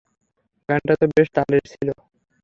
[0.69, 1.87] গানটা তো বেশ তালের ছিল।